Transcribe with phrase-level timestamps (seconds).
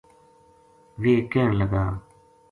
[1.01, 1.83] ویہ کہن لگا